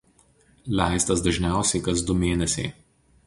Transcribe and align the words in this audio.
Leistas 0.79 1.21
dažniausiai 1.27 1.83
kas 1.89 2.03
du 2.09 2.17
mėnesiai. 2.25 2.73